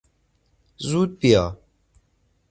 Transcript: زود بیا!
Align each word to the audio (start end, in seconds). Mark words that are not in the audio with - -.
زود 0.77 1.19
بیا! 1.19 1.45